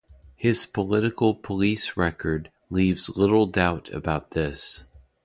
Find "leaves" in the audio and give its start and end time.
2.71-3.17